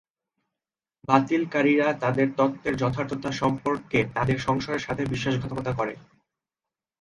[1.07, 5.93] বাতিলকারীরা তাদের তত্ত্বের যথার্থতা সম্পর্কে তাদের সংশয়ের সাথে বিশ্বাসঘাতকতা করে।